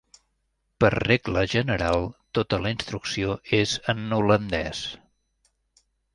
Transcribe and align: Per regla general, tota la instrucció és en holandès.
Per 0.83 0.89
regla 0.95 1.43
general, 1.51 2.05
tota 2.39 2.59
la 2.65 2.73
instrucció 2.77 3.37
és 3.59 3.77
en 3.95 4.03
holandès. 4.19 4.83